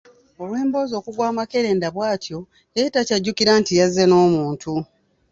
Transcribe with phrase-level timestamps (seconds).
[0.41, 2.39] Olw'emboozi okugwa amakerenda bw'etyo,
[2.75, 4.71] yali takyajjukira nti yazze n'omuntu.